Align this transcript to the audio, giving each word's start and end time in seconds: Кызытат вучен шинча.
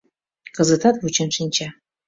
Кызытат 0.55 0.95
вучен 1.01 1.29
шинча. 1.37 1.67